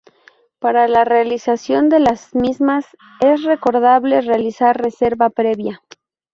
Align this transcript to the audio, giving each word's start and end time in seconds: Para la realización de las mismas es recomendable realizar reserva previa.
Para 0.57 0.87
la 0.87 1.05
realización 1.05 1.87
de 1.89 1.99
las 1.99 2.33
mismas 2.33 2.87
es 3.19 3.43
recomendable 3.43 4.21
realizar 4.21 4.75
reserva 4.81 5.29
previa. 5.29 5.83